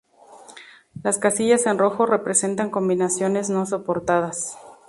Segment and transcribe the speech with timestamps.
[1.03, 4.57] Las casillas en rojo representan combinaciones no soportadas.